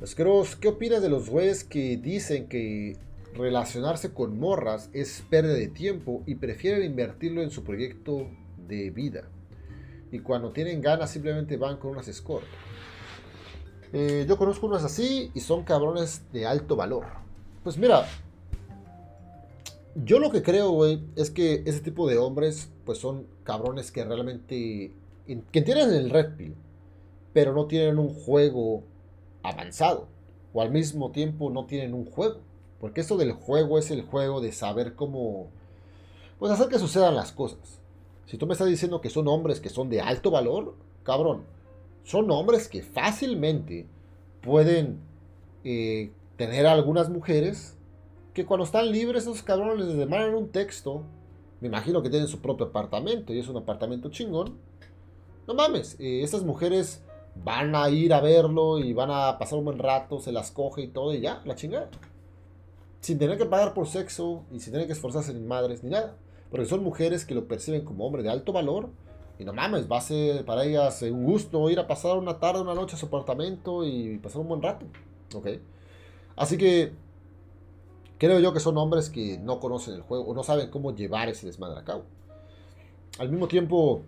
[0.00, 2.96] Escros, ¿qué opinas de los güeyes que dicen que
[3.34, 8.28] relacionarse con morras es pérdida de tiempo y prefieren invertirlo en su proyecto
[8.68, 9.28] de vida?
[10.12, 12.46] Y cuando tienen ganas simplemente van con unas escort.
[13.92, 17.04] Eh, yo conozco unos así y son cabrones de alto valor.
[17.64, 18.06] Pues mira,
[19.96, 24.04] yo lo que creo, güey, es que ese tipo de hombres, pues son cabrones que
[24.04, 24.92] realmente,
[25.50, 26.54] que tienen el red pill,
[27.32, 28.84] pero no tienen un juego
[29.48, 30.08] avanzado.
[30.52, 32.40] O al mismo tiempo no tienen un juego.
[32.80, 35.48] Porque esto del juego es el juego de saber cómo,
[36.38, 37.80] pues hacer que sucedan las cosas.
[38.26, 41.44] Si tú me estás diciendo que son hombres que son de alto valor, cabrón,
[42.04, 43.86] son hombres que fácilmente
[44.42, 45.00] pueden
[45.64, 47.76] eh, tener algunas mujeres
[48.32, 51.02] que cuando están libres esos cabrones les demandan un texto.
[51.60, 54.56] Me imagino que tienen su propio apartamento y es un apartamento chingón.
[55.48, 57.02] No mames, eh, esas mujeres
[57.44, 60.82] van a ir a verlo y van a pasar un buen rato, se las coge
[60.82, 61.88] y todo y ya, la chingada.
[63.00, 66.16] Sin tener que pagar por sexo y sin tener que esforzarse ni madres ni nada.
[66.50, 68.88] Porque son mujeres que lo perciben como hombre de alto valor.
[69.38, 72.60] Y no mames, va a ser para ellas un gusto ir a pasar una tarde,
[72.60, 74.86] una noche a su apartamento y pasar un buen rato.
[75.34, 75.46] ¿Ok?
[76.34, 76.92] Así que
[78.18, 81.28] creo yo que son hombres que no conocen el juego o no saben cómo llevar
[81.28, 82.02] ese desmadre a cabo.
[83.18, 84.02] Al mismo tiempo,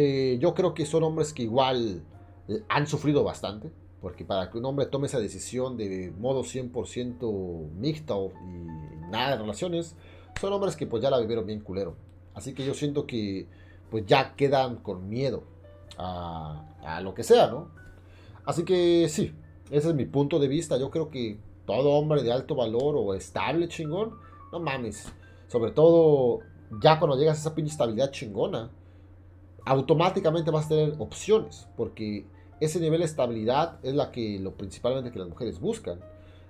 [0.00, 2.04] eh, yo creo que son hombres que igual
[2.46, 7.72] eh, han sufrido bastante, porque para que un hombre tome esa decisión de modo 100%
[7.72, 9.96] mixto y nada de relaciones,
[10.40, 11.96] son hombres que pues ya la vivieron bien culero.
[12.32, 13.48] Así que yo siento que
[13.90, 15.42] pues ya quedan con miedo
[15.96, 17.68] a, a lo que sea, ¿no?
[18.44, 19.34] Así que sí,
[19.68, 20.78] ese es mi punto de vista.
[20.78, 24.14] Yo creo que todo hombre de alto valor o estable chingón,
[24.52, 25.12] no mames.
[25.48, 26.38] Sobre todo
[26.80, 28.70] ya cuando llegas a esa pinche estabilidad chingona,
[29.68, 32.26] automáticamente vas a tener opciones, porque
[32.60, 36.00] ese nivel de estabilidad es la que lo principalmente que las mujeres buscan.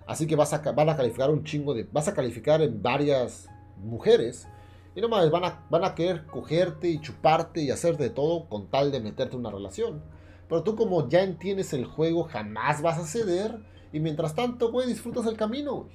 [0.07, 3.49] Así que vas a, van a calificar un chingo de, vas a calificar en varias
[3.77, 4.47] mujeres
[4.95, 8.69] y no van a, van a querer cogerte y chuparte y hacer de todo con
[8.69, 10.01] tal de meterte en una relación.
[10.49, 13.59] Pero tú como ya entiendes el juego jamás vas a ceder
[13.93, 15.89] y mientras tanto, güey, disfrutas el camino,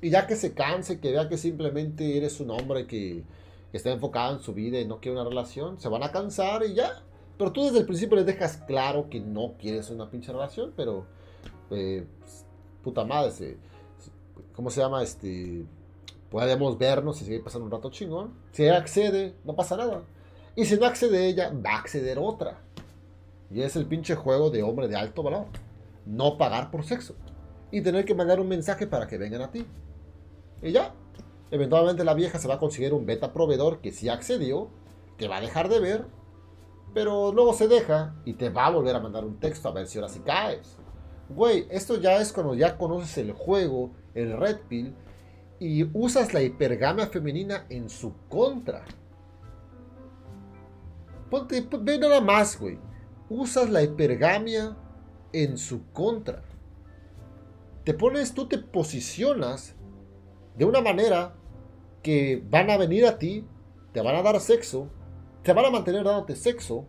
[0.00, 3.24] Y ya que se canse, que vea que simplemente eres un hombre que
[3.72, 6.74] está enfocado en su vida y no quiere una relación, se van a cansar y
[6.74, 7.02] ya.
[7.36, 11.06] Pero tú desde el principio les dejas claro que no quieres una pinche relación, pero
[11.70, 12.04] eh,
[12.82, 13.58] puta madre,
[14.54, 15.02] ¿cómo se llama?
[15.02, 15.64] Este,
[16.30, 18.32] podemos vernos y seguir pasando un rato chingón.
[18.52, 20.02] Si ella accede, no pasa nada.
[20.56, 22.58] Y si no accede ella, va a acceder otra.
[23.50, 25.46] Y es el pinche juego de hombre de alto valor.
[26.04, 27.14] No pagar por sexo.
[27.70, 29.64] Y tener que mandar un mensaje para que vengan a ti.
[30.62, 30.92] Y ya,
[31.50, 34.68] Eventualmente la vieja se va a conseguir un beta proveedor que sí accedió,
[35.16, 36.06] te va a dejar de ver,
[36.94, 39.86] pero luego se deja y te va a volver a mandar un texto a ver
[39.86, 40.76] si ahora sí caes.
[41.28, 44.94] Güey, esto ya es cuando ya conoces el juego, el red pill,
[45.60, 48.84] y usas la hipergamia femenina en su contra.
[51.30, 52.78] Ponte, ve nada más, güey.
[53.28, 54.76] Usas la hipergamia
[55.32, 56.42] en su contra.
[57.84, 59.74] Te pones, tú te posicionas
[60.56, 61.34] de una manera
[62.08, 63.44] que van a venir a ti,
[63.92, 64.88] te van a dar sexo,
[65.42, 66.86] te van a mantener dándote sexo,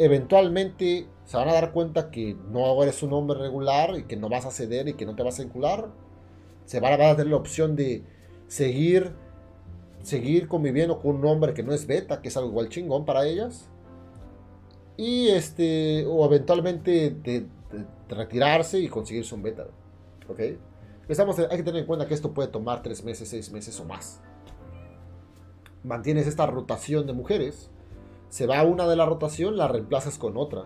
[0.00, 4.28] eventualmente se van a dar cuenta que no eres un hombre regular y que no
[4.28, 5.92] vas a ceder y que no te vas a encular,
[6.64, 8.02] se van a, tener la opción de
[8.48, 9.12] seguir
[10.02, 13.28] seguir conviviendo con un hombre que no es beta, que es algo igual chingón para
[13.28, 13.70] ellas.
[14.96, 17.46] Y este, o eventualmente de,
[18.08, 19.68] retirarse y conseguirse un beta.
[20.28, 20.40] ¿Ok?
[21.08, 23.84] Estamos, hay que tener en cuenta que esto puede tomar tres meses, seis meses o
[23.84, 24.20] más.
[25.84, 27.70] Mantienes esta rotación de mujeres,
[28.28, 30.64] se va una de la rotación, la reemplazas con otra.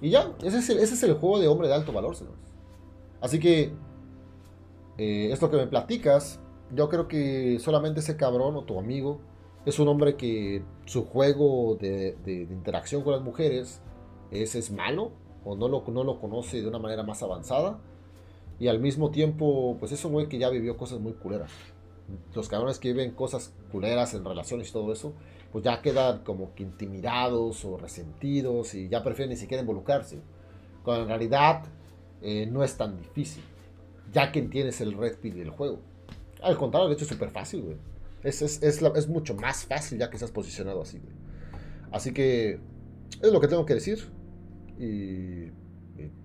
[0.00, 2.40] Y ya, ese es el, ese es el juego de hombre de alto valor, señores.
[3.20, 3.72] Así que,
[4.98, 6.40] eh, esto que me platicas,
[6.74, 9.20] yo creo que solamente ese cabrón o tu amigo
[9.66, 12.16] es un hombre que su juego de,
[12.50, 13.80] interacción con las mujeres
[14.32, 15.12] es, es malo
[15.44, 17.78] o no lo, no lo conoce de una manera más avanzada
[18.58, 21.50] y al mismo tiempo, pues es un güey que ya vivió cosas muy culeras.
[22.34, 25.12] Los cabrones que viven cosas culeras en relaciones y todo eso,
[25.52, 30.20] pues ya quedan como que intimidados o resentidos y ya prefieren ni siquiera involucrarse.
[30.82, 31.64] Cuando en realidad
[32.22, 33.42] eh, no es tan difícil,
[34.12, 35.80] ya que entiendes el red pill del juego.
[36.42, 37.76] Al contrario, de hecho es súper fácil, güey.
[38.22, 41.14] Es, es, es, es, mucho más fácil ya que estás posicionado así, güey.
[41.92, 42.58] Así que
[43.22, 44.08] es lo que tengo que decir.
[44.78, 45.50] Y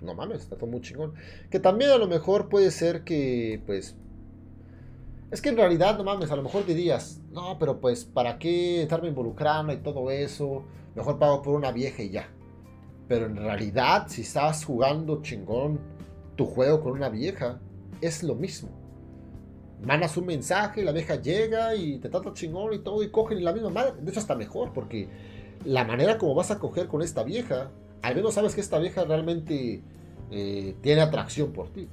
[0.02, 1.14] no mames, está todo muy chingón.
[1.50, 3.96] Que también a lo mejor puede ser que, pues.
[5.32, 8.84] Es que en realidad, no mames, a lo mejor dirías, no, pero pues, ¿para qué
[8.84, 10.66] estarme involucrando y todo eso?
[10.94, 12.28] Mejor pago por una vieja y ya.
[13.08, 15.80] Pero en realidad, si estás jugando chingón
[16.36, 17.60] tu juego con una vieja,
[18.02, 18.70] es lo mismo.
[19.82, 23.54] Mandas un mensaje, la vieja llega y te trata chingón y todo, y cogen la
[23.54, 23.94] misma madre.
[24.02, 25.08] De hecho, hasta mejor, porque
[25.66, 29.04] la manera como vas a coger con esta vieja, al menos sabes que esta vieja
[29.04, 29.82] realmente
[30.32, 31.88] eh, tiene atracción por ti.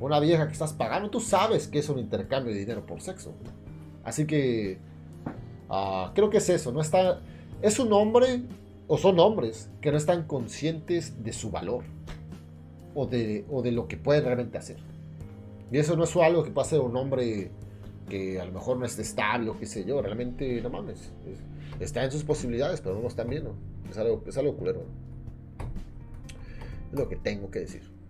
[0.00, 3.34] Una vieja que estás pagando, tú sabes que es un intercambio de dinero por sexo.
[4.04, 4.78] Así que
[5.68, 7.20] ah, creo que es eso, no está.
[7.60, 8.42] Es un hombre,
[8.88, 11.84] o son hombres, que no están conscientes de su valor
[12.94, 14.78] o de, o de lo que pueden realmente hacer.
[15.70, 17.50] Y eso no es algo que pase a un hombre
[18.08, 21.12] que a lo mejor no esté estable o qué sé yo, realmente no mames.
[21.80, 23.54] está en sus posibilidades, pero no lo están viendo.
[23.90, 24.84] Es algo, es algo culero.
[26.92, 28.01] Lo que tengo que decir.